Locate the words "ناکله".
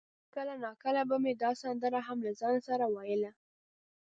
0.63-1.01